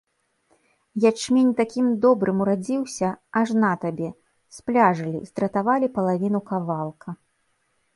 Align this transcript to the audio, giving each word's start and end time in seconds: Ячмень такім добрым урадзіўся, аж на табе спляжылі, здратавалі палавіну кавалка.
Ячмень 1.09 1.51
такім 1.59 1.91
добрым 2.07 2.41
урадзіўся, 2.47 3.11
аж 3.43 3.47
на 3.67 3.71
табе 3.87 4.09
спляжылі, 4.59 5.19
здратавалі 5.33 5.87
палавіну 6.01 6.39
кавалка. 6.53 7.21